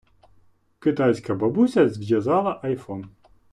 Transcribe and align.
Китайська 0.79 1.35
бабуся 1.35 1.89
зв’язала 1.89 2.59
айфон. 2.63 3.09